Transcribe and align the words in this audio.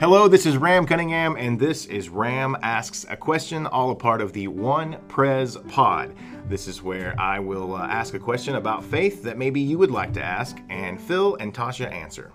Hello, 0.00 0.28
this 0.28 0.46
is 0.46 0.56
Ram 0.56 0.86
Cunningham, 0.86 1.36
and 1.36 1.60
this 1.60 1.84
is 1.84 2.08
Ram 2.08 2.56
Asks 2.62 3.04
a 3.10 3.16
Question, 3.18 3.66
all 3.66 3.90
a 3.90 3.94
part 3.94 4.22
of 4.22 4.32
the 4.32 4.48
One 4.48 4.96
Pres 5.08 5.58
Pod. 5.68 6.14
This 6.48 6.68
is 6.68 6.82
where 6.82 7.14
I 7.20 7.38
will 7.38 7.74
uh, 7.74 7.86
ask 7.86 8.14
a 8.14 8.18
question 8.18 8.54
about 8.54 8.82
faith 8.82 9.22
that 9.24 9.36
maybe 9.36 9.60
you 9.60 9.76
would 9.76 9.90
like 9.90 10.14
to 10.14 10.24
ask, 10.24 10.56
and 10.70 10.98
Phil 10.98 11.36
and 11.36 11.52
Tasha 11.52 11.92
answer. 11.92 12.32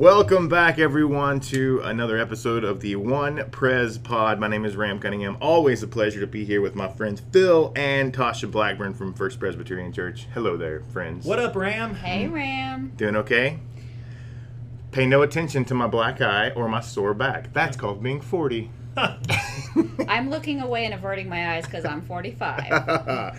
Welcome 0.00 0.48
back, 0.48 0.78
everyone, 0.78 1.40
to 1.40 1.82
another 1.84 2.16
episode 2.16 2.64
of 2.64 2.80
the 2.80 2.96
One 2.96 3.50
Pres 3.50 3.98
Pod. 3.98 4.40
My 4.40 4.48
name 4.48 4.64
is 4.64 4.74
Ram 4.74 4.98
Cunningham. 4.98 5.36
Always 5.42 5.82
a 5.82 5.86
pleasure 5.86 6.20
to 6.20 6.26
be 6.26 6.46
here 6.46 6.62
with 6.62 6.74
my 6.74 6.88
friends 6.88 7.20
Phil 7.32 7.70
and 7.76 8.10
Tasha 8.10 8.50
Blackburn 8.50 8.94
from 8.94 9.12
First 9.12 9.38
Presbyterian 9.38 9.92
Church. 9.92 10.26
Hello 10.32 10.56
there, 10.56 10.80
friends. 10.84 11.26
What 11.26 11.38
up, 11.38 11.54
Ram? 11.54 11.96
Hey, 11.96 12.28
Ram. 12.28 12.94
Doing 12.96 13.14
okay? 13.16 13.58
Pay 14.90 15.04
no 15.04 15.20
attention 15.20 15.66
to 15.66 15.74
my 15.74 15.86
black 15.86 16.22
eye 16.22 16.48
or 16.56 16.66
my 16.66 16.80
sore 16.80 17.12
back. 17.12 17.52
That's 17.52 17.76
called 17.76 18.02
being 18.02 18.22
40. 18.22 18.70
I'm 20.08 20.30
looking 20.30 20.60
away 20.60 20.84
and 20.84 20.94
averting 20.94 21.28
my 21.28 21.54
eyes 21.54 21.64
because 21.64 21.84
I'm 21.84 22.02
45. 22.02 22.64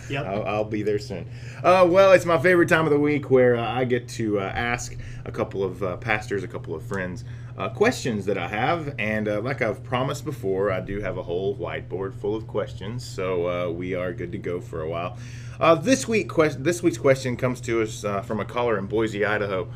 Yep. 0.10 0.26
I'll, 0.26 0.44
I'll 0.46 0.64
be 0.64 0.82
there 0.82 0.98
soon. 0.98 1.26
Uh, 1.62 1.86
well, 1.88 2.12
it's 2.12 2.24
my 2.24 2.38
favorite 2.38 2.68
time 2.68 2.84
of 2.86 2.90
the 2.92 2.98
week 2.98 3.30
where 3.30 3.56
uh, 3.56 3.62
I 3.72 3.84
get 3.84 4.08
to 4.10 4.40
uh, 4.40 4.44
ask 4.44 4.96
a 5.24 5.32
couple 5.32 5.62
of 5.62 5.82
uh, 5.82 5.96
pastors, 5.98 6.42
a 6.42 6.48
couple 6.48 6.74
of 6.74 6.82
friends, 6.82 7.24
uh, 7.56 7.68
questions 7.68 8.24
that 8.26 8.38
I 8.38 8.48
have. 8.48 8.94
And 8.98 9.28
uh, 9.28 9.40
like 9.40 9.62
I've 9.62 9.82
promised 9.84 10.24
before, 10.24 10.70
I 10.72 10.80
do 10.80 11.00
have 11.00 11.18
a 11.18 11.22
whole 11.22 11.56
whiteboard 11.56 12.14
full 12.14 12.34
of 12.34 12.46
questions. 12.46 13.04
So 13.04 13.48
uh, 13.48 13.70
we 13.70 13.94
are 13.94 14.12
good 14.12 14.32
to 14.32 14.38
go 14.38 14.60
for 14.60 14.80
a 14.82 14.88
while. 14.88 15.18
Uh, 15.60 15.74
this 15.74 16.08
week, 16.08 16.28
quest- 16.28 16.64
this 16.64 16.82
week's 16.82 16.98
question 16.98 17.36
comes 17.36 17.60
to 17.62 17.82
us 17.82 18.04
uh, 18.04 18.22
from 18.22 18.40
a 18.40 18.44
caller 18.44 18.78
in 18.78 18.86
Boise, 18.86 19.24
Idaho. 19.24 19.68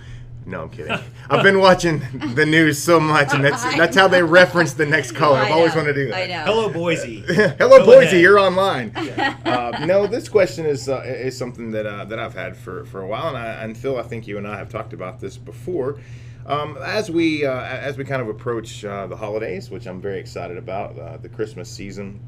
No, 0.48 0.62
I'm 0.62 0.70
kidding. 0.70 0.97
I've 1.28 1.42
been 1.42 1.58
watching 1.58 2.00
the 2.36 2.47
news 2.47 2.80
so 2.80 3.00
much, 3.00 3.34
and 3.34 3.44
that's 3.44 3.64
that's 3.77 3.97
how 3.97 4.06
they 4.06 4.22
reference 4.22 4.75
the 4.75 4.86
next 4.86 5.12
caller. 5.12 5.38
I've 5.38 5.50
always 5.50 5.75
wanted 5.75 5.94
to 5.94 6.05
do 6.05 6.11
that. 6.11 6.22
I 6.22 6.27
know. 6.27 6.44
Hello, 6.44 6.69
Boise. 6.69 7.20
Hello, 7.27 7.78
Go 7.80 7.86
Boise. 7.86 8.06
ahead. 8.06 8.20
You're 8.20 8.38
online. 8.38 8.92
Uh, 9.47 9.84
no, 9.86 10.06
this 10.06 10.28
question 10.28 10.66
is 10.66 10.88
uh, 10.88 11.03
is 11.05 11.36
something 11.36 11.70
that 11.70 11.86
uh, 11.86 12.05
that 12.05 12.19
I've 12.19 12.34
had 12.34 12.56
for, 12.56 12.84
for 12.84 13.00
a 13.00 13.06
while, 13.06 13.28
and, 13.28 13.36
I, 13.38 13.47
and 13.64 13.77
Phil, 13.77 13.97
I 13.98 14.03
think 14.03 14.27
you 14.27 14.38
and 14.38 14.47
I 14.47 14.58
have 14.58 14.69
talked 14.69 14.92
about 14.92 15.19
this 15.20 15.36
before. 15.36 15.98
Um, 16.47 16.77
as 16.84 17.10
we 17.10 17.44
uh, 17.44 17.60
as 17.62 17.97
we 17.97 18.05
kind 18.05 18.20
of 18.22 18.28
approach 18.28 18.84
uh, 18.84 19.06
the 19.06 19.16
holidays, 19.16 19.70
which 19.70 19.86
I'm 19.86 20.00
very 20.00 20.19
excited 20.19 20.56
about, 20.58 20.98
uh, 20.98 21.16
the 21.16 21.28
Christmas 21.28 21.69
season. 21.69 22.20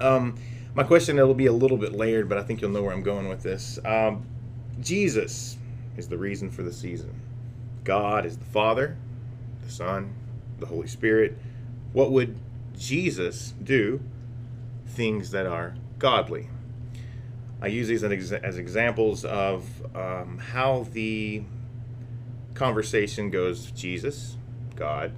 Um, 0.00 0.36
my 0.74 0.82
question 0.82 1.18
it'll 1.18 1.34
be 1.34 1.46
a 1.46 1.52
little 1.52 1.76
bit 1.76 1.92
layered, 1.92 2.28
but 2.28 2.38
I 2.38 2.42
think 2.42 2.60
you'll 2.60 2.70
know 2.72 2.82
where 2.82 2.92
I'm 2.92 3.02
going 3.02 3.28
with 3.28 3.42
this. 3.42 3.78
Um, 3.84 4.24
Jesus 4.80 5.56
is 5.96 6.08
the 6.08 6.18
reason 6.18 6.50
for 6.50 6.62
the 6.62 6.72
season. 6.72 7.14
God 7.84 8.24
is 8.26 8.38
the 8.38 8.44
Father, 8.46 8.96
the 9.62 9.70
Son, 9.70 10.14
the 10.58 10.66
Holy 10.66 10.88
Spirit. 10.88 11.36
What 11.92 12.10
would 12.10 12.36
Jesus 12.76 13.54
do? 13.62 14.00
Things 14.86 15.30
that 15.30 15.46
are 15.46 15.74
godly. 15.98 16.48
I 17.60 17.68
use 17.68 17.88
these 17.88 18.02
as, 18.02 18.10
exa- 18.10 18.42
as 18.42 18.58
examples 18.58 19.24
of 19.24 19.64
um, 19.94 20.38
how 20.38 20.86
the 20.92 21.42
conversation 22.54 23.30
goes 23.30 23.70
Jesus, 23.70 24.36
God, 24.76 25.12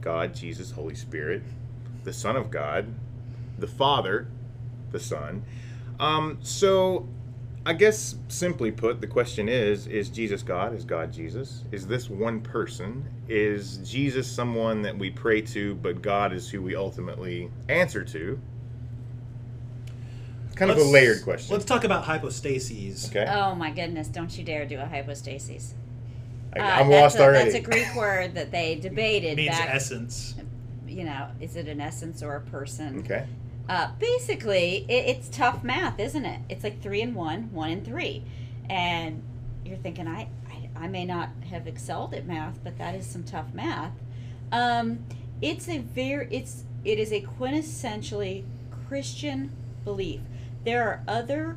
God, 0.00 0.34
Jesus, 0.34 0.70
Holy 0.70 0.94
Spirit, 0.94 1.42
the 2.04 2.12
Son 2.12 2.36
of 2.36 2.50
God, 2.50 2.94
the 3.58 3.66
Father, 3.66 4.26
the 4.90 5.00
Son. 5.00 5.44
Um, 6.00 6.38
so 6.42 7.08
I 7.64 7.72
guess 7.74 8.16
simply 8.28 8.72
put, 8.72 9.00
the 9.00 9.06
question 9.06 9.48
is 9.48 9.86
Is 9.86 10.08
Jesus 10.08 10.42
God? 10.42 10.74
Is 10.74 10.84
God 10.84 11.12
Jesus? 11.12 11.64
Is 11.70 11.86
this 11.86 12.10
one 12.10 12.40
person? 12.40 13.04
Is 13.28 13.78
Jesus 13.78 14.26
someone 14.30 14.82
that 14.82 14.96
we 14.98 15.10
pray 15.10 15.40
to, 15.42 15.76
but 15.76 16.02
God 16.02 16.32
is 16.32 16.48
who 16.50 16.60
we 16.60 16.74
ultimately 16.74 17.50
answer 17.68 18.04
to? 18.04 18.40
Kind 20.56 20.70
of 20.70 20.78
a 20.78 20.84
layered 20.84 21.22
question. 21.22 21.52
Let's 21.52 21.64
talk 21.64 21.84
about 21.84 22.04
hypostases. 22.04 23.08
Okay. 23.08 23.26
Oh 23.26 23.54
my 23.54 23.70
goodness! 23.70 24.08
Don't 24.08 24.36
you 24.36 24.44
dare 24.44 24.66
do 24.66 24.78
a 24.78 24.84
hypostasis. 24.84 25.74
I, 26.54 26.58
Uh, 26.58 26.62
I'm 26.62 26.90
that's 26.90 27.02
lost 27.02 27.16
a, 27.16 27.22
already. 27.22 27.52
That's 27.52 27.66
a 27.66 27.70
Greek 27.70 27.94
word 27.96 28.34
that 28.34 28.50
they 28.50 28.74
debated 28.74 29.36
means 29.36 29.56
back. 29.56 29.70
essence. 29.74 30.34
You 30.86 31.04
know, 31.04 31.28
is 31.40 31.56
it 31.56 31.68
an 31.68 31.80
essence 31.80 32.22
or 32.22 32.36
a 32.36 32.40
person? 32.42 32.98
Okay. 32.98 33.26
Uh, 33.68 33.90
basically, 33.98 34.84
it, 34.88 35.16
it's 35.16 35.28
tough 35.28 35.62
math, 35.62 35.98
isn't 35.98 36.24
it? 36.24 36.40
It's 36.48 36.64
like 36.64 36.82
three 36.82 37.00
and 37.00 37.14
one, 37.14 37.52
one 37.52 37.70
and 37.70 37.84
three, 37.84 38.24
and 38.68 39.22
you're 39.64 39.76
thinking, 39.76 40.08
I, 40.08 40.28
I, 40.48 40.84
I 40.84 40.88
may 40.88 41.04
not 41.04 41.30
have 41.50 41.66
excelled 41.66 42.12
at 42.14 42.26
math, 42.26 42.58
but 42.64 42.76
that 42.78 42.94
is 42.94 43.06
some 43.06 43.22
tough 43.22 43.54
math. 43.54 43.92
Um, 44.50 45.04
it's 45.40 45.68
a 45.68 45.78
very, 45.78 46.28
it's, 46.30 46.64
it 46.84 46.98
is 46.98 47.12
a 47.12 47.20
quintessentially 47.22 48.44
Christian 48.88 49.52
belief. 49.84 50.20
There 50.64 50.82
are 50.82 51.02
other 51.08 51.56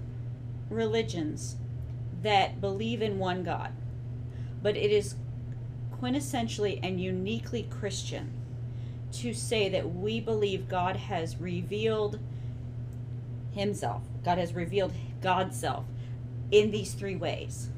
religions 0.70 1.58
that 2.22 2.62
believe 2.62 3.02
in 3.02 3.20
one 3.20 3.44
God, 3.44 3.72
but 4.62 4.78
it 4.78 4.92
is 4.92 5.16
quintessentially 6.02 6.80
and 6.82 7.00
uniquely 7.02 7.64
Christian 7.64 8.32
to 9.16 9.34
say 9.34 9.70
that 9.70 9.96
we 9.96 10.20
believe 10.20 10.68
God 10.68 10.96
has 10.96 11.38
revealed 11.38 12.20
Himself. 13.52 14.04
God 14.24 14.38
has 14.38 14.54
revealed 14.54 14.94
God's 15.22 15.60
self 15.60 15.86
in 16.52 16.72
these 16.72 16.94
three 16.94 17.16
ways. 17.16 17.70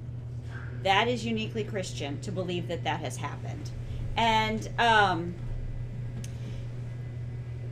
That 0.84 1.08
is 1.08 1.26
uniquely 1.26 1.64
Christian 1.64 2.20
to 2.22 2.32
believe 2.32 2.68
that 2.68 2.84
that 2.84 3.00
has 3.02 3.18
happened. 3.18 3.72
And 4.16 4.70
um, 4.80 5.36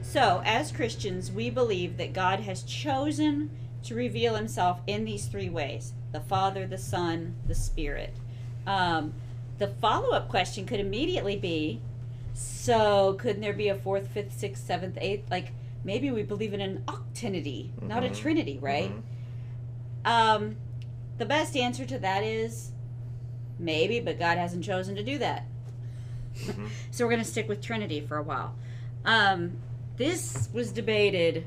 so, 0.01 0.41
as 0.45 0.71
Christians, 0.71 1.31
we 1.31 1.49
believe 1.49 1.97
that 1.97 2.13
God 2.13 2.41
has 2.41 2.63
chosen 2.63 3.49
to 3.83 3.95
reveal 3.95 4.35
Himself 4.35 4.79
in 4.87 5.05
these 5.05 5.27
three 5.27 5.49
ways 5.49 5.93
the 6.11 6.19
Father, 6.21 6.65
the 6.65 6.77
Son, 6.77 7.35
the 7.47 7.55
Spirit. 7.55 8.15
Um, 8.65 9.13
the 9.57 9.67
follow 9.67 10.11
up 10.11 10.29
question 10.29 10.65
could 10.65 10.79
immediately 10.79 11.35
be 11.35 11.81
so, 12.37 13.13
couldn't 13.13 13.41
there 13.41 13.53
be 13.53 13.69
a 13.69 13.75
fourth, 13.75 14.09
fifth, 14.09 14.37
sixth, 14.37 14.65
seventh, 14.65 14.97
eighth? 14.99 15.31
Like, 15.31 15.53
maybe 15.85 16.11
we 16.11 16.21
believe 16.23 16.53
in 16.53 16.59
an 16.59 16.83
octinity, 16.87 17.71
not 17.81 18.03
a 18.03 18.09
Mhm. 18.09 18.15
trinity, 18.17 18.57
right? 18.59 18.91
Mhm. 18.91 19.01
Um, 20.05 20.55
the 21.17 21.25
best 21.25 21.55
answer 21.55 21.85
to 21.85 21.97
that 21.99 22.23
is 22.23 22.71
maybe, 23.57 24.01
but 24.01 24.19
God 24.19 24.37
hasn't 24.37 24.65
chosen 24.65 24.95
to 24.95 25.03
do 25.03 25.17
that. 25.19 25.45
Mhm. 26.35 26.67
So 26.91 27.05
we're 27.05 27.11
going 27.11 27.23
to 27.23 27.29
stick 27.29 27.47
with 27.47 27.61
Trinity 27.61 28.01
for 28.01 28.17
a 28.17 28.23
while. 28.23 28.53
Um, 29.05 29.53
this 29.95 30.49
was 30.51 30.71
debated 30.73 31.45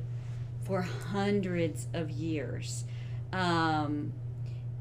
for 0.63 0.81
hundreds 0.83 1.87
of 1.93 2.11
years. 2.11 2.85
Um, 3.33 4.13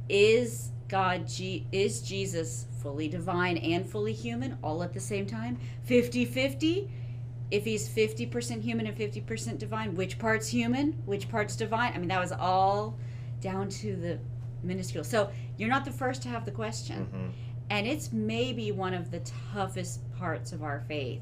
is 0.08 0.72
God, 0.88 1.28
G- 1.28 1.68
is 1.72 2.02
Jesus 2.02 2.66
fully 2.82 3.08
divine 3.08 3.58
and 3.58 3.86
fully 3.90 4.14
human 4.14 4.58
all 4.64 4.84
at 4.84 4.94
the 4.94 5.00
same 5.00 5.26
time? 5.26 5.58
50 5.84 6.26
50? 6.26 6.90
If 7.50 7.64
he's 7.64 7.88
50% 7.88 8.62
human 8.62 8.88
and 8.88 8.98
50% 8.98 9.58
divine, 9.58 9.96
which 9.96 10.20
part's 10.20 10.48
human? 10.50 10.94
Which 11.06 11.30
part's 11.30 11.56
divine? 11.56 11.94
I 11.94 11.98
mean, 11.98 12.10
that 12.10 12.20
was 12.20 12.34
all 12.34 12.98
down 13.40 13.70
to 13.70 13.96
the 13.96 14.20
minuscule. 14.64 15.04
So 15.06 15.30
you're 15.58 15.70
not 15.70 15.86
the 15.86 15.92
first 15.92 16.22
to 16.24 16.30
have 16.30 16.44
the 16.46 16.52
question 16.52 17.08
Mhm. 17.14 17.32
and 17.70 17.88
it's 17.88 18.12
maybe 18.12 18.72
one 18.72 18.94
of 18.94 19.12
the 19.12 19.20
toughest 19.54 20.02
parts 20.14 20.52
of 20.52 20.62
our 20.64 20.82
faith 20.88 21.22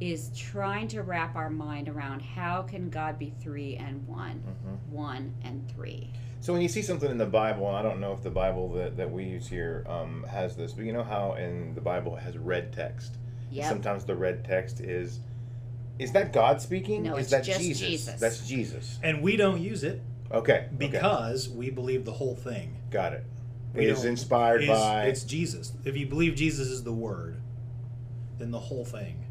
is 0.00 0.30
trying 0.36 0.88
to 0.88 1.02
wrap 1.02 1.36
our 1.36 1.50
mind 1.50 1.88
around 1.88 2.20
how 2.20 2.62
can 2.62 2.88
god 2.90 3.18
be 3.18 3.32
three 3.42 3.76
and 3.76 4.06
one 4.08 4.42
Mhm. 4.42 4.92
one 4.92 5.34
and 5.44 5.68
three 5.74 6.10
So 6.40 6.54
when 6.54 6.62
you 6.62 6.68
see 6.68 6.80
something 6.80 7.10
in 7.10 7.18
the 7.18 7.26
Bible, 7.26 7.68
and 7.68 7.76
I 7.76 7.82
don't 7.82 8.00
know 8.00 8.14
if 8.14 8.22
the 8.22 8.30
Bible 8.30 8.72
that, 8.72 8.96
that 8.96 9.10
we 9.12 9.24
use 9.24 9.46
here 9.46 9.84
um, 9.86 10.24
has 10.24 10.56
this, 10.56 10.72
but 10.72 10.86
you 10.86 10.92
know 10.94 11.04
how 11.04 11.34
in 11.34 11.74
the 11.74 11.82
Bible 11.82 12.16
it 12.16 12.20
has 12.22 12.38
red 12.38 12.72
text. 12.72 13.18
yep 13.50 13.66
Sometimes 13.68 14.06
the 14.06 14.16
red 14.16 14.42
text 14.42 14.80
is 14.80 15.20
is 15.98 16.12
that 16.12 16.32
God 16.32 16.62
speaking? 16.62 17.02
No, 17.02 17.16
is 17.16 17.24
it's 17.24 17.30
that 17.32 17.44
just 17.44 17.60
Jesus? 17.60 17.86
Jesus. 17.86 18.18
That's 18.20 18.48
Jesus. 18.48 18.98
And 19.02 19.20
we 19.20 19.36
don't 19.36 19.60
use 19.60 19.84
it 19.84 20.00
Okay. 20.32 20.52
okay. 20.64 20.68
because 20.78 21.50
we 21.50 21.68
believe 21.68 22.06
the 22.06 22.12
whole 22.12 22.34
thing. 22.34 22.76
got 22.90 23.12
it. 23.12 23.24
We 23.74 23.84
It 23.84 23.90
is 23.90 24.06
inspired 24.06 24.62
is- 24.62 24.68
by 24.68 25.04
It's 25.04 25.24
Jesus. 25.24 25.72
If 25.84 25.94
you 25.98 26.06
believe 26.06 26.36
Jesus 26.36 26.68
is 26.68 26.84
the 26.84 26.92
Word, 26.94 27.36
then 28.38 28.50
the 28.50 28.58
whole 28.58 28.86
thing. 28.86 29.26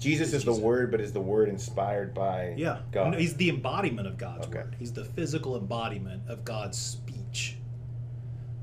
Jesus 0.00 0.28
is 0.28 0.34
is 0.34 0.44
the 0.44 0.54
word, 0.54 0.90
but 0.90 1.00
is 1.00 1.12
the 1.12 1.20
word 1.20 1.48
inspired 1.48 2.12
by 2.14 2.54
Yeah. 2.56 2.78
God? 2.90 3.12
No, 3.12 3.18
He's 3.18 3.34
the 3.34 3.50
embodiment 3.50 4.06
of 4.08 4.16
God's 4.18 4.46
Okay. 4.46 4.58
Word. 4.60 4.76
He's 4.78 4.92
the 4.92 5.04
physical 5.04 5.56
embodiment 5.56 6.22
of 6.28 6.44
God's 6.44 6.78
speech. 6.78 7.56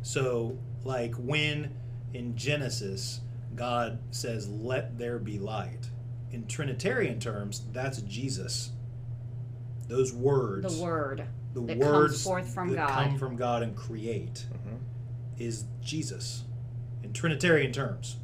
So, 0.02 0.58
like 0.84 1.14
when 1.16 1.74
in 2.14 2.36
Genesis, 2.36 3.22
God 3.56 4.00
says, 4.12 4.48
Let 4.50 4.98
there 4.98 5.20
be 5.20 5.38
light. 5.40 5.90
In 6.32 6.48
Trinitarian 6.48 7.20
terms, 7.20 7.62
that's 7.72 8.02
Jesus. 8.02 8.72
Those 9.88 10.12
words. 10.14 10.76
the 10.78 10.84
word 10.84 11.24
the 11.54 11.62
that 11.62 11.80
comes 11.82 12.24
forth 12.24 12.54
from 12.54 12.70
that 12.70 12.88
God. 12.88 12.90
come 12.94 13.18
from 13.18 13.36
God 13.36 13.64
and 13.64 13.76
create. 13.76 14.46
Mhm. 14.52 14.78
is 15.40 15.66
Jesus 15.82 16.44
in 17.04 17.14
Trinitarian 17.14 17.72
terms. 17.72 18.18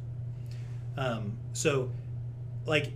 Um, 0.96 1.38
so, 1.52 1.90
like, 2.66 2.92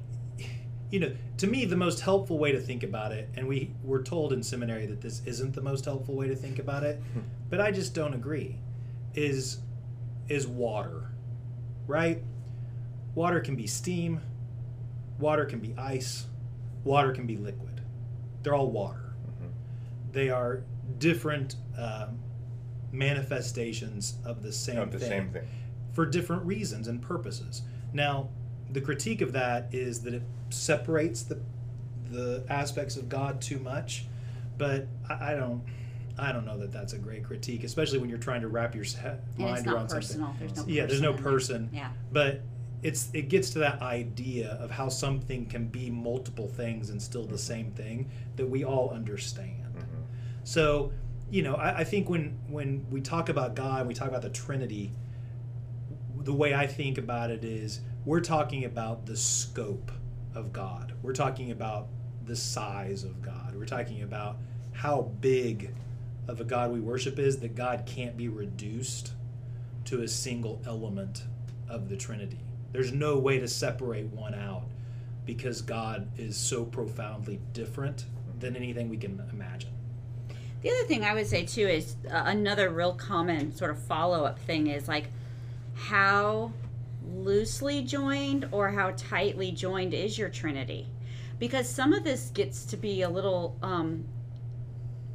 you 0.91 1.01
know, 1.01 1.13
to 1.37 1.47
me, 1.47 1.65
the 1.65 1.77
most 1.77 2.01
helpful 2.01 2.39
way 2.39 2.53
to 2.53 2.61
think 2.61 2.83
about 2.83 3.13
it, 3.13 3.29
and 3.37 3.47
we 3.47 3.71
were 3.85 4.03
told 4.03 4.33
in 4.33 4.43
seminary 4.43 4.87
that 4.87 5.01
this 5.01 5.21
isn't 5.27 5.55
the 5.55 5.61
most 5.61 5.85
helpful 5.85 6.15
way 6.15 6.29
to 6.29 6.35
think 6.35 6.59
about 6.59 6.83
it, 6.83 7.01
but 7.51 7.61
I 7.61 7.71
just 7.71 7.95
don't 7.95 8.15
agree, 8.15 8.57
is 9.15 9.59
is 10.29 10.47
water, 10.47 11.11
right? 11.87 12.23
Water 13.15 13.41
can 13.41 13.57
be 13.57 13.67
steam, 13.67 14.21
water 15.19 15.45
can 15.45 15.59
be 15.59 15.75
ice, 15.79 16.27
water 16.85 17.13
can 17.13 17.27
be 17.27 17.37
liquid. 17.37 17.81
They're 18.43 18.55
all 18.55 18.71
water. 18.71 19.15
They 20.13 20.31
are 20.31 20.63
different 20.99 21.57
um, 21.77 22.19
manifestations 22.93 24.15
of 24.25 24.43
the 24.43 24.53
same 24.53 24.79
Of 24.79 24.93
the 24.93 24.99
thing 24.99 25.09
same 25.09 25.31
thing. 25.31 25.49
for 25.93 26.07
different 26.07 26.45
reasons 26.45 26.89
and 26.89 27.01
purposes. 27.03 27.63
Now, 27.93 28.29
the 28.71 28.81
critique 28.81 29.21
of 29.21 29.33
that 29.33 29.69
is 29.73 30.01
that 30.03 30.15
it 30.15 30.23
separates 30.51 31.23
the 31.23 31.41
the 32.11 32.45
aspects 32.49 32.97
of 32.97 33.09
God 33.09 33.41
too 33.41 33.59
much, 33.59 34.07
but 34.57 34.87
I, 35.09 35.33
I 35.33 35.35
don't. 35.35 35.63
I 36.21 36.33
don't 36.33 36.45
know 36.45 36.59
that 36.59 36.73
that's 36.73 36.95
a 36.95 36.99
great 36.99 37.23
critique, 37.23 37.63
especially 37.63 37.99
when 37.99 38.11
you're 38.11 38.19
trying 38.19 38.41
to 38.41 38.49
wrap 38.49 38.75
your 38.75 38.83
se- 38.83 39.19
And 39.37 39.39
mind 39.39 39.59
it's 39.59 39.67
around 39.69 39.91
not 39.93 40.03
something. 40.03 40.37
There's 40.41 40.57
no 40.57 40.65
Yeah, 40.67 40.87
there's 40.87 41.01
no 41.01 41.13
person. 41.13 41.71
Yeah. 41.73 41.91
But 42.11 42.43
it's 42.83 43.09
it 43.13 43.29
gets 43.29 43.51
to 43.51 43.61
that 43.61 43.81
idea 43.83 44.59
of 44.61 44.71
how 44.71 44.89
something 44.89 45.47
can 45.47 45.69
be 45.69 45.91
multiple 45.91 46.49
things 46.49 46.91
and 46.91 47.01
still 47.01 47.23
the 47.23 47.29
mm-hmm. 47.29 47.37
same 47.37 47.71
thing 47.73 48.11
that 48.37 48.47
we 48.49 48.65
all 48.65 48.91
understand. 48.91 49.75
Mm-hmm. 49.77 50.03
So, 50.45 50.93
you 51.31 51.43
know, 51.43 51.55
I, 51.55 51.79
I 51.79 51.85
think 51.85 52.09
when 52.09 52.37
when 52.49 52.87
we 52.91 53.01
talk 53.01 53.29
about 53.29 53.55
God, 53.55 53.87
we 53.87 53.95
talk 53.95 54.09
about 54.09 54.23
the 54.23 54.31
Trinity. 54.31 54.93
The 56.25 56.35
way 56.35 56.53
I 56.53 56.67
think 56.67 56.99
about 56.99 57.31
it 57.31 57.45
is, 57.45 57.81
we're 58.05 58.21
talking 58.21 58.65
about 58.65 59.07
the 59.07 59.17
scope 59.17 59.93
of 60.35 60.53
God. 60.53 60.93
We're 61.03 61.13
talking 61.13 61.51
about 61.51 61.89
the 62.25 62.37
size 62.37 63.05
of 63.05 63.23
God. 63.23 63.55
We're 63.55 63.67
talking 63.67 64.03
about 64.03 64.37
how 64.73 65.11
big 65.21 65.75
of 66.29 66.41
a 66.41 66.45
God 66.45 66.71
we 66.73 66.81
worship 66.81 67.19
is 67.19 67.39
that 67.41 67.55
God 67.55 67.85
can't 67.87 68.17
be 68.17 68.29
reduced 68.29 69.13
to 69.87 70.03
a 70.03 70.09
single 70.09 70.61
element 70.67 71.25
of 71.69 71.89
the 71.89 71.97
Trinity. 71.97 72.39
There's 72.73 72.93
no 72.93 73.19
way 73.19 73.39
to 73.39 73.49
separate 73.49 74.07
one 74.07 74.35
out 74.35 74.65
because 75.25 75.63
God 75.63 76.09
is 76.19 76.37
so 76.37 76.65
profoundly 76.65 77.41
different 77.53 78.05
than 78.39 78.57
anything 78.57 78.89
we 78.89 78.97
can 78.97 79.23
imagine. 79.33 79.71
The 80.63 80.71
other 80.71 80.85
thing 80.85 81.05
I 81.05 81.15
would 81.15 81.27
say 81.27 81.45
too 81.45 81.67
is 81.67 81.97
uh, 82.11 82.23
another 82.27 82.71
real 82.71 82.93
common 82.93 83.55
sort 83.55 83.71
of 83.71 83.79
follow 83.79 84.25
up 84.25 84.39
thing 84.41 84.67
is 84.67 84.89
like 84.89 85.09
how 85.75 86.53
loosely 87.09 87.83
joined 87.83 88.49
or 88.53 88.71
how 88.71 88.93
tightly 88.97 89.51
joined 89.51 89.95
is 89.95 90.19
your 90.19 90.29
Trinity? 90.29 90.89
Because 91.39 91.69
some 91.69 91.93
of 91.93 92.05
this 92.05 92.31
gets 92.31 92.65
to 92.67 92.77
be 92.77 93.03
a 93.03 93.09
little 93.09 93.57
um, 93.63 94.07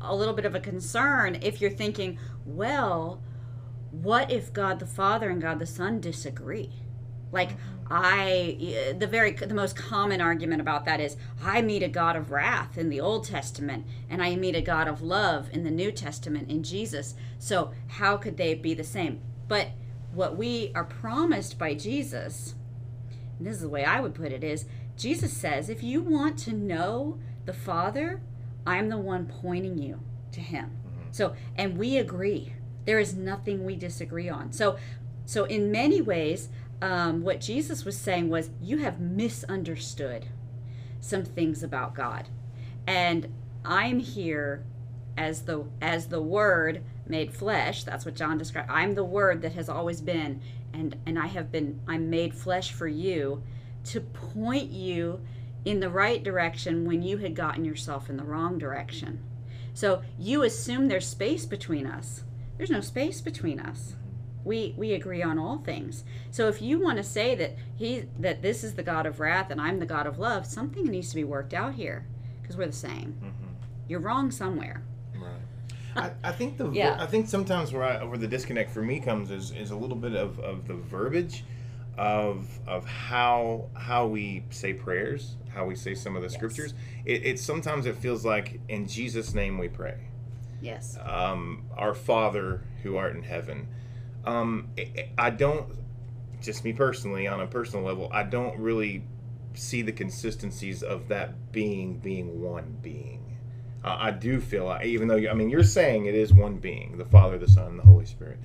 a 0.01 0.15
little 0.15 0.33
bit 0.33 0.45
of 0.45 0.55
a 0.55 0.59
concern 0.59 1.37
if 1.41 1.61
you're 1.61 1.71
thinking, 1.71 2.19
well, 2.45 3.21
what 3.91 4.31
if 4.31 4.51
God 4.51 4.79
the 4.79 4.85
Father 4.85 5.29
and 5.29 5.41
God 5.41 5.59
the 5.59 5.65
Son 5.65 5.99
disagree? 5.99 6.71
Like 7.31 7.51
I, 7.89 8.95
the 8.97 9.07
very 9.07 9.31
the 9.31 9.53
most 9.53 9.75
common 9.75 10.21
argument 10.21 10.61
about 10.61 10.85
that 10.85 10.99
is 10.99 11.17
I 11.43 11.61
meet 11.61 11.83
a 11.83 11.87
God 11.87 12.15
of 12.15 12.31
wrath 12.31 12.77
in 12.77 12.89
the 12.89 13.01
Old 13.01 13.25
Testament, 13.25 13.85
and 14.09 14.21
I 14.21 14.35
meet 14.35 14.55
a 14.55 14.61
God 14.61 14.87
of 14.87 15.01
love 15.01 15.49
in 15.51 15.63
the 15.63 15.71
New 15.71 15.91
Testament 15.91 16.49
in 16.49 16.63
Jesus. 16.63 17.15
So 17.39 17.71
how 17.87 18.17
could 18.17 18.37
they 18.37 18.53
be 18.55 18.73
the 18.73 18.83
same? 18.83 19.21
But 19.47 19.69
what 20.13 20.37
we 20.37 20.71
are 20.75 20.83
promised 20.83 21.57
by 21.57 21.73
Jesus, 21.73 22.55
and 23.37 23.47
this 23.47 23.55
is 23.55 23.61
the 23.61 23.69
way 23.69 23.83
I 23.83 23.99
would 23.99 24.13
put 24.13 24.31
it, 24.31 24.43
is 24.43 24.65
Jesus 24.95 25.33
says, 25.33 25.69
if 25.69 25.83
you 25.83 26.01
want 26.01 26.37
to 26.39 26.53
know 26.53 27.19
the 27.45 27.53
Father, 27.53 28.21
I'm 28.65 28.89
the 28.89 28.97
one 28.97 29.25
pointing 29.25 29.77
you 29.77 29.99
to 30.31 30.39
Him. 30.39 30.77
So, 31.11 31.35
and 31.55 31.77
we 31.77 31.97
agree. 31.97 32.53
There 32.85 32.99
is 32.99 33.15
nothing 33.15 33.65
we 33.65 33.75
disagree 33.75 34.29
on. 34.29 34.51
So, 34.51 34.77
so 35.25 35.45
in 35.45 35.71
many 35.71 36.01
ways, 36.01 36.49
um, 36.81 37.21
what 37.23 37.39
Jesus 37.39 37.85
was 37.85 37.97
saying 37.97 38.29
was, 38.29 38.49
you 38.61 38.79
have 38.79 38.99
misunderstood 38.99 40.27
some 40.99 41.23
things 41.23 41.63
about 41.63 41.95
God, 41.95 42.29
and 42.85 43.31
I'm 43.65 43.99
here 43.99 44.63
as 45.17 45.43
the 45.43 45.65
as 45.81 46.07
the 46.07 46.21
Word 46.21 46.83
made 47.07 47.33
flesh. 47.33 47.83
That's 47.83 48.05
what 48.05 48.15
John 48.15 48.37
described. 48.37 48.69
I'm 48.71 48.95
the 48.95 49.03
Word 49.03 49.41
that 49.41 49.53
has 49.53 49.69
always 49.69 50.01
been, 50.01 50.41
and 50.73 50.95
and 51.05 51.19
I 51.19 51.27
have 51.27 51.51
been. 51.51 51.79
I'm 51.87 52.09
made 52.09 52.33
flesh 52.33 52.71
for 52.71 52.87
you, 52.87 53.43
to 53.85 54.01
point 54.01 54.71
you 54.71 55.21
in 55.65 55.79
the 55.79 55.89
right 55.89 56.23
direction 56.23 56.85
when 56.85 57.01
you 57.01 57.17
had 57.17 57.35
gotten 57.35 57.65
yourself 57.65 58.09
in 58.09 58.17
the 58.17 58.23
wrong 58.23 58.57
direction. 58.57 59.19
So 59.73 60.01
you 60.19 60.43
assume 60.43 60.87
there's 60.87 61.07
space 61.07 61.45
between 61.45 61.87
us. 61.87 62.23
There's 62.57 62.69
no 62.69 62.81
space 62.81 63.21
between 63.21 63.59
us. 63.59 63.95
We 64.43 64.75
we 64.77 64.93
agree 64.93 65.23
on 65.23 65.39
all 65.39 65.59
things. 65.59 66.03
So 66.31 66.47
if 66.47 66.61
you 66.61 66.79
want 66.79 66.97
to 66.97 67.03
say 67.03 67.33
that 67.35 67.55
he 67.75 68.05
that 68.19 68.41
this 68.41 68.63
is 68.63 68.75
the 68.75 68.83
God 68.83 69.05
of 69.05 69.19
wrath 69.19 69.49
and 69.49 69.59
I'm 69.61 69.79
the 69.79 69.85
God 69.85 70.05
of 70.05 70.19
love, 70.19 70.45
something 70.45 70.85
needs 70.85 71.09
to 71.09 71.15
be 71.15 71.23
worked 71.23 71.53
out 71.53 71.75
here 71.75 72.05
because 72.41 72.57
we're 72.57 72.67
the 72.67 72.73
same. 72.73 73.15
Mm-hmm. 73.19 73.53
You're 73.87 74.01
wrong 74.01 74.31
somewhere. 74.31 74.83
I, 75.95 76.11
I 76.23 76.31
think 76.31 76.57
the 76.57 76.69
Yeah. 76.71 76.97
I 76.99 77.05
think 77.05 77.27
sometimes 77.27 77.71
where 77.73 77.83
I, 77.83 78.03
where 78.03 78.17
the 78.17 78.27
disconnect 78.27 78.71
for 78.71 78.81
me 78.81 78.99
comes 78.99 79.31
is, 79.31 79.51
is 79.51 79.71
a 79.71 79.75
little 79.75 79.95
bit 79.95 80.15
of, 80.15 80.39
of 80.39 80.67
the 80.67 80.73
verbiage 80.75 81.43
of 81.97 82.47
of 82.67 82.85
how 82.85 83.69
how 83.75 84.07
we 84.07 84.43
say 84.49 84.73
prayers, 84.73 85.35
how 85.53 85.65
we 85.65 85.75
say 85.75 85.93
some 85.93 86.15
of 86.15 86.21
the 86.23 86.27
Yes. 86.29 86.35
scriptures. 86.35 86.73
It, 87.05 87.25
it 87.25 87.39
sometimes 87.39 87.85
it 87.85 87.95
feels 87.97 88.25
like 88.25 88.59
in 88.67 88.87
Jesus' 88.87 89.33
name 89.33 89.57
we 89.57 89.67
pray. 89.67 89.97
Yes. 90.61 90.97
Um, 91.03 91.65
our 91.75 91.93
Father 91.93 92.61
who 92.81 92.95
art 92.97 93.15
in 93.15 93.23
heaven. 93.23 93.67
Um, 94.25 94.69
I 95.17 95.29
don't, 95.29 95.67
just 96.41 96.63
me 96.63 96.71
personally, 96.71 97.27
on 97.27 97.41
a 97.41 97.47
personal 97.47 97.85
level, 97.85 98.09
I 98.13 98.23
don't 98.23 98.57
really 98.57 99.03
see 99.53 99.81
the 99.81 99.91
consistencies 99.91 100.81
of 100.81 101.09
that 101.09 101.51
being 101.51 101.97
being 101.97 102.41
one 102.41 102.77
being. 102.81 103.22
Uh, 103.83 103.97
I 103.99 104.11
do 104.11 104.39
feel 104.39 104.65
like, 104.65 104.85
even 104.85 105.07
though 105.07 105.15
you, 105.17 105.29
I 105.29 105.33
mean, 105.33 105.49
you're 105.49 105.63
saying 105.63 106.05
it 106.05 106.15
is 106.15 106.33
one 106.33 106.55
being, 106.57 106.97
the 106.97 107.05
Father, 107.05 107.37
the 107.37 107.47
Son, 107.49 107.67
and 107.67 107.79
the 107.79 107.83
Holy 107.83 108.05
Spirit. 108.05 108.37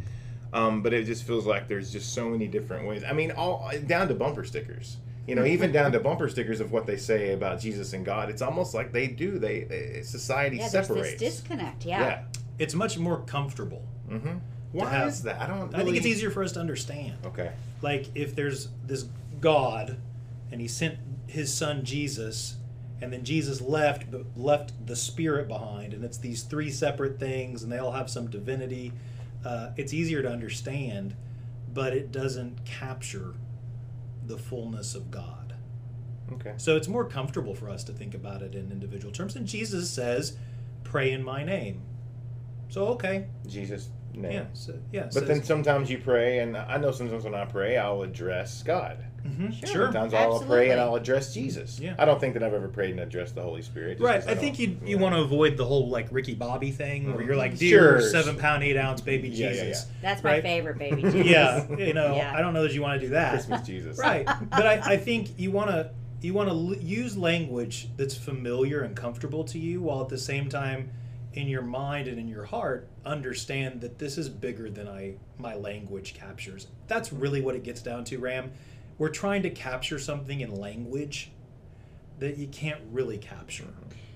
Um, 0.53 0.83
but 0.83 0.93
it 0.93 1.05
just 1.05 1.25
feels 1.25 1.47
like 1.47 1.69
there's 1.69 1.93
just 1.93 2.15
so 2.15 2.29
many 2.29 2.47
different 2.49 2.87
ways. 2.89 3.05
I 3.05 3.13
mean, 3.13 3.31
all 3.33 3.71
down 3.87 4.09
to 4.09 4.15
bumper 4.15 4.45
stickers. 4.45 4.97
You 5.27 5.35
know, 5.35 5.45
even 5.45 5.73
down 5.73 5.93
to 5.93 6.01
bumper 6.01 6.27
stickers 6.31 6.59
of 6.61 6.73
what 6.73 6.87
they 6.87 6.97
say 6.97 7.35
about 7.35 7.61
Jesus 7.61 7.93
and 7.93 8.03
God. 8.03 8.31
It's 8.31 8.41
almost 8.41 8.73
like 8.73 8.93
they 8.93 9.09
do. 9.09 9.39
They, 9.39 9.65
they 9.65 10.01
society 10.03 10.57
Yeah, 10.57 10.71
there's 10.71 10.87
separates. 10.87 11.21
this 11.21 11.37
disconnect. 11.37 11.85
Yeah. 11.85 12.01
yeah. 12.01 12.23
It's 12.59 12.75
much 12.75 12.97
more 12.99 13.21
comfortable. 13.21 13.85
Mm-hmm. 14.11 14.39
Why 14.73 14.89
have- 14.89 15.09
is 15.09 15.23
that? 15.25 15.39
I 15.41 15.47
don't. 15.47 15.75
I 15.75 15.85
think 15.85 15.99
it's 15.99 16.07
easier 16.07 16.31
for 16.31 16.43
us 16.43 16.53
to 16.53 16.61
understand. 16.61 17.19
Okay. 17.27 17.53
Like 17.83 18.07
if 18.15 18.35
there's 18.35 18.69
this 18.87 19.05
God 19.41 19.99
and 20.51 20.63
he 20.63 20.67
sent 20.67 20.99
his 21.27 21.53
son 21.53 21.85
Jesus 21.85 22.57
and 23.01 23.13
then 23.13 23.25
Jesus 23.25 23.61
left 23.61 24.11
but 24.11 24.25
left 24.37 24.87
the 24.87 24.97
spirit 24.97 25.49
behind. 25.49 25.95
And 25.95 26.05
it's 26.05 26.19
these 26.19 26.43
three 26.43 26.71
separate 26.71 27.19
things 27.19 27.63
and 27.63 27.71
they 27.71 27.79
all 27.79 27.93
have 27.93 28.11
some 28.11 28.29
divinity. 28.29 28.93
Uh, 29.45 29.71
it's 29.77 29.93
easier 29.93 30.23
to 30.23 30.31
understand 30.31 31.15
but 31.73 31.93
it 31.93 32.11
doesn't 32.11 32.65
capture 32.65 33.35
the 34.27 34.39
fullness 34.39 34.95
of 34.95 35.11
God. 35.11 35.55
Okay. 36.31 36.53
so 36.59 36.77
it's 36.77 36.89
more 36.89 37.07
comfortable 37.07 37.55
for 37.55 37.71
us 37.71 37.83
to 37.85 37.93
think 37.93 38.15
about 38.15 38.43
it 38.43 38.55
in 38.55 38.71
individual 38.71 39.13
terms. 39.13 39.35
And 39.35 39.47
Jesus 39.47 39.91
says 39.91 40.37
pray 40.85 41.13
in 41.13 41.23
my 41.25 41.45
name. 41.45 41.83
So 42.69 42.87
okay. 42.89 43.27
Jesus' 43.47 43.89
name. 44.19 44.33
yeah 44.33 44.45
so, 44.53 44.75
yeah 44.93 45.03
But 45.05 45.13
says- 45.15 45.29
then 45.29 45.43
sometimes 45.45 45.91
you 45.91 45.99
pray, 45.99 46.39
and 46.41 46.57
I 46.57 46.77
know 46.79 46.91
sometimes 46.93 47.25
when 47.25 47.35
I 47.35 47.45
pray, 47.45 47.77
I'll 47.79 48.03
address 48.03 48.63
God. 48.63 48.99
Mhm, 49.27 49.53
Sure. 49.59 49.69
sure 49.69 49.85
Sometimes 49.87 50.15
I'll 50.15 50.41
pray 50.41 50.71
and 50.71 50.81
I'll 50.81 50.95
address 50.95 51.35
Jesus. 51.35 51.81
Yeah. 51.81 51.95
I 51.99 52.05
don't 52.05 52.21
think 52.21 52.35
that 52.35 52.43
I've 52.43 52.55
ever 52.55 52.69
prayed 52.69 52.93
and 52.93 53.01
addressed 53.01 53.35
the 53.35 53.43
Holy 53.43 53.63
Spirit. 53.63 53.99
just 53.99 54.03
Right. 54.05 54.21
'cause 54.21 54.29
I 54.29 54.35
don't- 54.35 54.41
think 54.43 54.59
you 54.61 54.79
you 54.87 54.97
know. 54.97 55.03
want 55.03 55.17
to 55.17 55.21
avoid 55.23 55.57
the 55.57 55.65
whole 55.65 55.89
like 55.89 56.07
Ricky 56.13 56.35
Bobby 56.35 56.71
thing 56.71 57.13
where 57.13 57.23
you're 57.25 57.37
like, 57.37 57.55
Mhm. 57.55 57.59
dear 57.59 58.01
Sure. 58.01 58.01
seven 58.01 58.37
pound 58.37 58.63
eight 58.63 58.77
ounce 58.77 59.01
baby 59.01 59.29
Yeah, 59.29 59.49
yeah, 59.51 59.65
Jesus. 59.65 59.87
That's 60.03 60.23
my 60.23 60.41
favorite 60.41 60.79
baby. 60.79 61.03
Jesus. 61.11 61.27
Yeah. 61.27 61.67
You 61.77 61.95
know, 61.95 62.15
Yeah. 62.17 62.33
I 62.35 62.41
don't 62.41 62.55
know 62.55 62.63
that 62.63 62.73
you 62.73 62.81
want 62.81 63.01
to 63.01 63.07
do 63.07 63.13
that. 63.13 63.31
Christmas 63.33 63.67
Jesus. 63.67 63.99
Right. 63.99 64.25
But 64.51 64.67
I, 64.67 64.93
I 64.93 64.97
think 64.97 65.31
you 65.37 65.51
want 65.51 65.71
to 65.71 65.91
you 66.21 66.33
want 66.35 66.49
to 66.49 66.55
l- 66.55 66.75
use 66.83 67.17
language 67.17 67.89
that's 67.97 68.17
familiar 68.17 68.81
and 68.83 68.97
comfortable 68.97 69.45
to 69.45 69.59
you 69.59 69.81
while 69.83 70.01
at 70.01 70.09
the 70.09 70.19
same 70.19 70.49
time 70.49 70.91
in 71.39 71.47
your 71.47 71.63
mind 71.63 72.09
and 72.09 72.19
in 72.19 72.27
your 72.27 72.45
heart 72.45 72.89
understand 73.07 73.81
that 73.81 73.99
this 74.01 74.19
is 74.19 74.29
bigger 74.29 74.69
than 74.69 74.89
I 74.89 75.15
my 75.39 75.55
language 75.55 76.13
captures. 76.13 76.67
That's 76.89 77.13
really 77.13 77.41
what 77.41 77.55
it 77.55 77.63
gets 77.63 77.81
down 77.81 78.05
to, 78.07 78.19
Ram. 78.19 78.51
We're 78.99 79.09
trying 79.11 79.43
to 79.45 79.51
capture 79.51 80.01
something 80.01 80.41
in 80.41 80.53
language 80.53 81.31
that 82.19 82.39
you 82.39 82.49
can't 82.49 82.81
really 82.91 83.19
capture. 83.19 83.69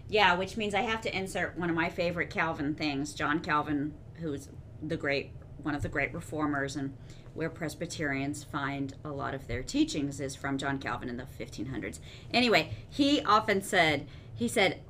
Yeah, 0.08 0.34
which 0.34 0.56
means 0.56 0.74
I 0.74 0.80
have 0.80 1.00
to 1.02 1.16
insert 1.16 1.56
one 1.56 1.70
of 1.70 1.76
my 1.76 1.88
favorite 1.88 2.28
Calvin 2.28 2.74
things. 2.74 3.14
John 3.14 3.38
Calvin, 3.38 3.94
who's 4.14 4.48
the 4.82 4.96
great 4.96 5.30
one 5.62 5.76
of 5.76 5.82
the 5.82 5.88
great 5.88 6.12
reformers 6.12 6.74
and 6.74 6.92
where 7.34 7.48
Presbyterians 7.48 8.42
find 8.42 8.94
a 9.04 9.12
lot 9.12 9.32
of 9.32 9.46
their 9.46 9.62
teachings 9.62 10.20
is 10.20 10.34
from 10.34 10.58
John 10.58 10.80
Calvin 10.80 11.08
in 11.08 11.18
the 11.18 11.26
1500s. 11.38 12.00
Anyway, 12.34 12.72
he 12.90 13.22
often 13.22 13.62
said, 13.62 14.08
he 14.34 14.48
said, 14.48 14.80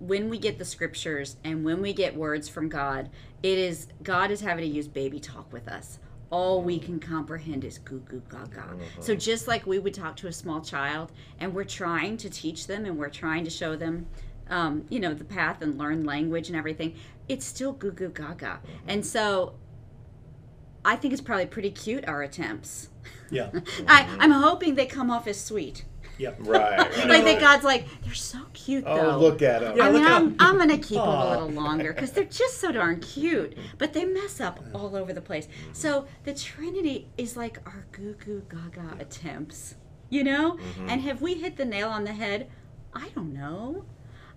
when 0.00 0.28
we 0.28 0.38
get 0.38 0.58
the 0.58 0.64
scriptures 0.64 1.36
and 1.44 1.64
when 1.64 1.80
we 1.80 1.92
get 1.92 2.16
words 2.16 2.48
from 2.48 2.68
God, 2.68 3.10
it 3.42 3.58
is 3.58 3.88
God 4.02 4.30
is 4.30 4.40
having 4.40 4.64
to 4.64 4.70
use 4.70 4.88
baby 4.88 5.20
talk 5.20 5.52
with 5.52 5.68
us. 5.68 5.98
All 6.30 6.62
we 6.62 6.78
can 6.78 7.00
comprehend 7.00 7.64
is 7.64 7.78
goo 7.78 8.00
goo 8.00 8.22
gaga. 8.28 8.76
So 9.00 9.14
just 9.14 9.48
like 9.48 9.66
we 9.66 9.78
would 9.78 9.94
talk 9.94 10.16
to 10.16 10.26
a 10.26 10.32
small 10.32 10.60
child, 10.60 11.12
and 11.40 11.54
we're 11.54 11.64
trying 11.64 12.16
to 12.18 12.30
teach 12.30 12.66
them, 12.66 12.84
and 12.84 12.98
we're 12.98 13.08
trying 13.08 13.44
to 13.44 13.50
show 13.50 13.76
them, 13.76 14.06
um, 14.50 14.84
you 14.90 15.00
know, 15.00 15.14
the 15.14 15.24
path 15.24 15.62
and 15.62 15.78
learn 15.78 16.04
language 16.04 16.48
and 16.48 16.56
everything, 16.56 16.94
it's 17.28 17.46
still 17.46 17.72
goo 17.72 17.92
goo 17.92 18.10
gaga. 18.10 18.60
And 18.86 19.04
so, 19.04 19.54
I 20.84 20.96
think 20.96 21.12
it's 21.12 21.22
probably 21.22 21.46
pretty 21.46 21.70
cute 21.70 22.06
our 22.06 22.22
attempts. 22.22 22.90
Yeah. 23.30 23.50
I, 23.88 24.16
I'm 24.20 24.30
hoping 24.30 24.74
they 24.74 24.86
come 24.86 25.10
off 25.10 25.26
as 25.26 25.40
sweet. 25.40 25.84
Yeah. 26.18 26.32
Right. 26.38 26.78
Like 27.06 27.24
that 27.24 27.40
God's 27.40 27.64
like, 27.64 27.86
they're 28.02 28.14
so 28.14 28.40
cute 28.52 28.84
though. 28.84 29.12
Oh, 29.12 29.18
look 29.18 29.42
at 29.42 29.60
them. 29.60 29.76
Yeah, 29.76 29.86
I 29.86 29.90
mean, 29.92 30.04
I'm. 30.04 30.36
I'm 30.38 30.56
going 30.56 30.68
to 30.68 30.78
keep 30.78 30.98
them 30.98 31.08
a 31.08 31.30
little 31.30 31.48
longer 31.48 31.92
because 31.92 32.12
they're 32.12 32.24
just 32.24 32.58
so 32.58 32.72
darn 32.72 33.00
cute. 33.00 33.56
But 33.78 33.92
they 33.92 34.04
mess 34.04 34.40
up 34.40 34.60
all 34.74 34.96
over 34.96 35.12
the 35.12 35.20
place. 35.20 35.48
So 35.72 36.06
the 36.24 36.34
Trinity 36.34 37.08
is 37.16 37.36
like 37.36 37.58
our 37.66 37.86
goo 37.92 38.14
goo 38.24 38.42
gaga 38.48 38.96
attempts, 38.98 39.76
you 40.10 40.24
know? 40.24 40.54
Mm-hmm. 40.54 40.88
And 40.90 41.00
have 41.02 41.22
we 41.22 41.34
hit 41.34 41.56
the 41.56 41.64
nail 41.64 41.88
on 41.88 42.04
the 42.04 42.12
head? 42.12 42.50
I 42.94 43.08
don't 43.14 43.32
know. 43.32 43.84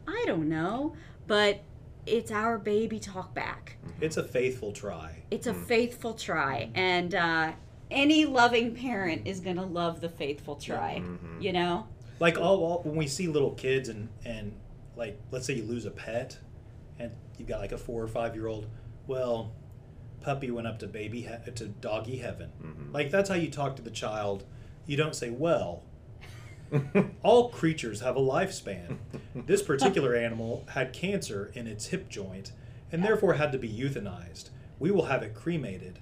I 0.07 0.23
don't 0.27 0.49
know. 0.49 0.95
But 1.27 1.61
it's 2.05 2.31
our 2.31 2.57
baby 2.57 2.99
talk 2.99 3.33
back. 3.33 3.77
It's 3.99 4.17
a 4.17 4.23
faithful 4.23 4.71
try. 4.71 5.23
It's 5.29 5.47
a 5.47 5.53
faithful 5.53 6.13
try. 6.13 6.69
And 6.73 7.15
uh, 7.15 7.51
any 7.91 8.25
loving 8.25 8.73
parent 8.75 9.23
is 9.25 9.39
going 9.39 9.57
to 9.57 9.65
love 9.65 10.01
the 10.01 10.09
faithful 10.09 10.55
try, 10.55 11.01
mm-hmm. 11.03 11.41
you 11.41 11.53
know? 11.53 11.87
Like 12.19 12.37
all, 12.37 12.63
all 12.63 12.81
when 12.83 12.95
we 12.95 13.07
see 13.07 13.27
little 13.27 13.51
kids 13.51 13.89
and 13.89 14.09
and 14.25 14.53
like 14.95 15.19
let's 15.31 15.45
say 15.45 15.55
you 15.55 15.63
lose 15.63 15.85
a 15.85 15.91
pet, 15.91 16.37
and 16.99 17.11
you've 17.37 17.47
got 17.47 17.59
like 17.59 17.71
a 17.71 17.77
four 17.77 18.01
or 18.01 18.07
five 18.07 18.35
year 18.35 18.47
old. 18.47 18.67
Well, 19.07 19.51
puppy 20.21 20.51
went 20.51 20.67
up 20.67 20.79
to 20.79 20.87
baby 20.87 21.21
he- 21.21 21.51
to 21.51 21.65
doggy 21.65 22.17
heaven. 22.17 22.51
Mm-hmm. 22.63 22.93
Like 22.93 23.09
that's 23.09 23.29
how 23.29 23.35
you 23.35 23.49
talk 23.49 23.75
to 23.77 23.81
the 23.81 23.91
child. 23.91 24.43
You 24.85 24.97
don't 24.97 25.15
say, 25.15 25.31
"Well, 25.31 25.83
all 27.23 27.49
creatures 27.49 28.01
have 28.01 28.15
a 28.15 28.21
lifespan. 28.21 28.97
This 29.35 29.61
particular 29.61 30.15
animal 30.15 30.65
had 30.73 30.93
cancer 30.93 31.51
in 31.53 31.67
its 31.67 31.87
hip 31.87 32.09
joint 32.09 32.51
and 32.91 33.03
therefore 33.03 33.33
had 33.33 33.51
to 33.51 33.57
be 33.57 33.69
euthanized. 33.69 34.49
We 34.79 34.91
will 34.91 35.05
have 35.05 35.23
it 35.23 35.33
cremated 35.33 35.99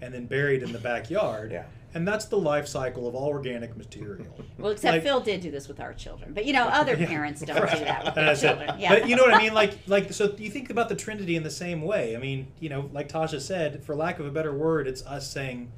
and 0.00 0.12
then 0.14 0.26
buried 0.26 0.62
in 0.62 0.72
the 0.72 0.78
backyard. 0.78 1.50
Yeah. 1.52 1.64
And 1.94 2.06
that's 2.06 2.26
the 2.26 2.36
life 2.36 2.68
cycle 2.68 3.08
of 3.08 3.14
all 3.14 3.28
organic 3.28 3.76
material. 3.76 4.26
Well, 4.58 4.72
except 4.72 4.94
Like- 4.94 5.02
Phil 5.04 5.20
did 5.20 5.40
do 5.40 5.50
this 5.52 5.68
with 5.68 5.78
our 5.80 5.94
children, 5.94 6.32
but 6.34 6.44
you 6.44 6.52
know, 6.52 6.64
other 6.64 6.96
parents 7.06 7.40
don't 7.42 7.56
do 7.70 7.84
that 7.84 8.04
with 8.04 8.14
their 8.16 8.24
That's 8.26 8.42
it. 8.42 8.48
children. 8.48 8.80
Yeah. 8.80 8.88
But 8.98 9.08
you 9.08 9.14
know 9.16 9.22
what 9.22 9.34
I 9.34 9.38
mean? 9.38 9.54
Like, 9.54 9.78
like 9.86 10.12
so 10.12 10.34
you 10.36 10.50
think 10.50 10.68
about 10.70 10.88
the 10.88 10.96
Trinity 10.96 11.36
in 11.36 11.44
the 11.44 11.50
same 11.50 11.82
way. 11.82 12.16
I 12.16 12.18
mean, 12.18 12.48
you 12.58 12.68
know, 12.68 12.90
like 12.92 13.08
Tasha 13.08 13.40
said, 13.40 13.84
for 13.84 13.94
lack 13.94 14.18
of 14.18 14.26
a 14.26 14.30
better 14.30 14.52
word, 14.52 14.88
it's 14.88 15.04
us 15.06 15.30
saying 15.30 15.70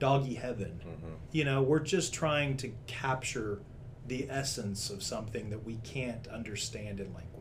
doggy 0.00 0.34
heaven. 0.34 0.80
Mm-hmm. 0.86 1.12
You 1.32 1.44
know, 1.44 1.62
we're 1.62 1.78
just 1.80 2.12
trying 2.12 2.56
to 2.58 2.72
capture 2.88 3.60
the 4.06 4.26
essence 4.28 4.90
of 4.90 5.02
something 5.02 5.50
that 5.50 5.64
we 5.64 5.76
can't 5.84 6.26
understand 6.28 6.98
in 6.98 7.06
language. 7.14 7.37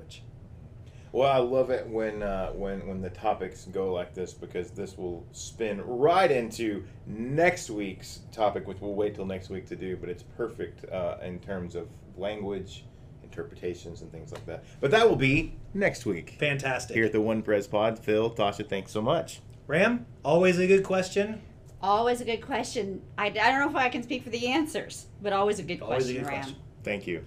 Well, 1.12 1.32
I 1.32 1.38
love 1.38 1.70
it 1.70 1.88
when 1.88 2.22
uh, 2.22 2.50
when 2.52 2.86
when 2.88 3.02
the 3.02 3.10
topics 3.10 3.66
go 3.66 3.94
like 3.94 4.14
this 4.14 4.34
because 4.34 4.72
this 4.72 4.98
will 4.98 5.26
spin 5.32 5.82
right 5.86 6.30
into 6.30 6.84
next 7.06 7.70
week's 7.70 8.22
topic, 8.32 8.68
which 8.68 8.80
we'll 8.82 8.94
wait 8.96 9.16
till 9.16 9.26
next 9.26 9.50
week 9.50 9.66
to 9.68 9.76
do. 9.76 9.96
But 9.98 10.10
it's 10.10 10.24
perfect 10.24 10.90
uh, 10.92 11.18
in 11.24 11.40
terms 11.40 11.76
of 11.76 11.88
language, 12.18 12.86
interpretations, 13.24 14.02
and 14.02 14.12
things 14.12 14.32
like 14.32 14.46
that. 14.48 14.64
But 14.82 14.92
that 14.92 15.08
will 15.10 15.16
be 15.16 15.54
next 15.74 16.06
week 16.06 16.36
Fantastic. 16.40 16.96
here 16.96 17.06
at 17.06 17.12
the 17.14 17.22
One 17.22 17.42
Pres 17.42 17.68
Pod. 17.68 17.98
Phil, 18.00 18.30
Tasha, 18.32 18.68
thanks 18.68 18.92
so 18.92 19.02
much. 19.02 19.42
Ram, 19.68 20.06
always 20.24 20.60
a 20.60 20.68
good 20.68 20.84
question. 20.84 21.42
Always 21.82 22.22
a 22.22 22.26
good 22.26 22.42
question. 22.42 23.02
I, 23.18 23.28
I 23.28 23.30
don't 23.30 23.60
know 23.60 23.70
if 23.70 23.76
I 23.76 23.90
can 23.90 24.02
speak 24.02 24.24
for 24.24 24.30
the 24.30 24.48
answers, 24.48 25.06
but 25.22 25.32
always 25.34 25.60
a 25.60 25.64
good 25.64 25.82
Always 25.82 26.10
a 26.10 26.14
good 26.14 26.26
Ram. 26.26 26.42
question. 26.42 26.56
Thank 26.84 27.06
you. 27.06 27.26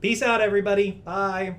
Peace 0.00 0.22
out, 0.22 0.40
everybody. 0.40 0.92
Bye. 1.04 1.56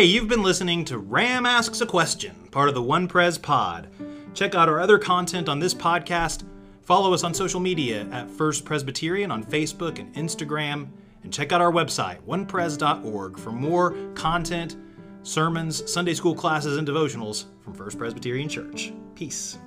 Hey, 0.00 0.06
you've 0.06 0.28
been 0.28 0.42
listening 0.42 0.86
to 0.86 0.96
Ram 0.96 1.44
Asks 1.44 1.82
a 1.82 1.86
Question, 1.86 2.34
part 2.50 2.70
of 2.70 2.74
the 2.74 2.80
One 2.80 3.06
Pres 3.06 3.36
Pod. 3.36 3.86
Check 4.32 4.54
out 4.54 4.66
our 4.66 4.80
other 4.80 4.98
content 4.98 5.46
on 5.46 5.58
this 5.58 5.74
podcast. 5.74 6.42
Follow 6.80 7.12
us 7.12 7.22
on 7.22 7.34
social 7.34 7.60
media 7.60 8.06
at 8.10 8.30
First 8.30 8.64
Presbyterian 8.64 9.30
on 9.30 9.44
Facebook 9.44 9.98
and 9.98 10.10
Instagram. 10.14 10.88
And 11.22 11.30
check 11.30 11.52
out 11.52 11.60
our 11.60 11.70
website, 11.70 12.18
onepres.org, 12.22 13.38
for 13.38 13.52
more 13.52 13.94
content, 14.14 14.76
sermons, 15.22 15.92
Sunday 15.92 16.14
school 16.14 16.34
classes, 16.34 16.78
and 16.78 16.88
devotionals 16.88 17.44
from 17.62 17.74
First 17.74 17.98
Presbyterian 17.98 18.48
Church. 18.48 18.94
Peace. 19.14 19.58